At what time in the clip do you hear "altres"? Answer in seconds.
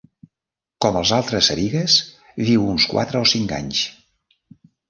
1.17-1.51